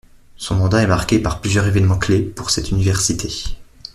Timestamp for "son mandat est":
0.35-0.87